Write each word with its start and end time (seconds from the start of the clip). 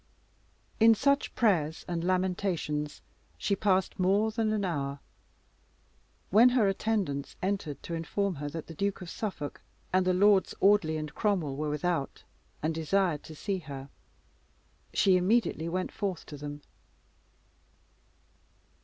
In 0.79 0.95
such 0.95 1.35
prayers 1.35 1.85
and 1.87 2.03
lamentations 2.03 3.03
she 3.37 3.55
passed 3.55 3.99
more 3.99 4.31
than 4.31 4.51
an 4.51 4.65
hour, 4.65 4.99
when 6.31 6.49
her 6.49 6.67
attendants 6.67 7.35
entered 7.39 7.83
to 7.83 7.93
inform 7.93 8.33
her 8.37 8.49
that 8.49 8.65
the 8.65 8.73
Duke 8.73 9.01
of 9.01 9.11
Suffolk 9.11 9.61
and 9.93 10.03
the 10.03 10.15
Lords 10.15 10.55
Audley 10.59 10.97
and 10.97 11.13
Cromwell 11.13 11.55
were 11.55 11.69
without, 11.69 12.23
and 12.63 12.73
desired 12.73 13.21
to 13.25 13.35
see 13.35 13.59
her. 13.59 13.89
She 14.91 15.17
immediately 15.17 15.69
went 15.69 15.91
forth 15.91 16.25
to 16.25 16.37
them. 16.37 16.63